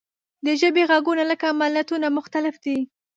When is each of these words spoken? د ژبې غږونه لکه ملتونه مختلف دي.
د 0.45 0.47
ژبې 0.61 0.83
غږونه 0.91 1.23
لکه 1.31 1.47
ملتونه 1.61 2.07
مختلف 2.17 2.55
دي. 2.63 2.77